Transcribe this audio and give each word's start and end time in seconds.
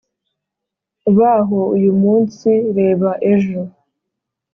baho 1.17 1.59
uyumunsi 1.75 2.49
reba 2.77 3.09
ejo, 3.31 3.61